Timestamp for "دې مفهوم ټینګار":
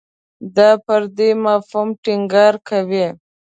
1.17-2.53